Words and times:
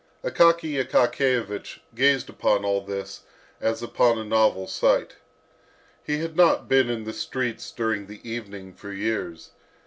Akaky 0.23 0.83
Akakiyevich 0.83 1.77
gazed 1.93 2.27
upon 2.27 2.65
all 2.65 2.81
this 2.81 3.21
as 3.59 3.83
upon 3.83 4.17
a 4.17 4.23
novel 4.25 4.65
sight. 4.65 5.17
He 6.03 6.17
had 6.17 6.35
not 6.35 6.67
been 6.67 6.89
in 6.89 7.03
the 7.03 7.13
streets 7.13 7.69
during 7.69 8.07
the 8.07 8.27
evening 8.27 8.73
for 8.73 8.91
years. 8.91 9.51